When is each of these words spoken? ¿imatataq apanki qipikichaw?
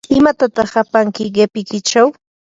¿imatataq 0.17 0.71
apanki 0.81 1.23
qipikichaw? 1.35 2.07